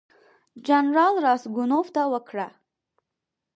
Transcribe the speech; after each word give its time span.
جنرال 0.67 1.15
راسګونوف 1.25 1.87
ته 1.95 2.01
وکړه. 2.13 2.47